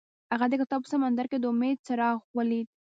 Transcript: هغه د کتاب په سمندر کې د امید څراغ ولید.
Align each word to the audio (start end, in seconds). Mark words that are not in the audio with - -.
هغه 0.31 0.45
د 0.49 0.53
کتاب 0.61 0.79
په 0.83 0.89
سمندر 0.93 1.25
کې 1.31 1.37
د 1.39 1.45
امید 1.51 1.77
څراغ 1.87 2.17
ولید. 2.37 2.67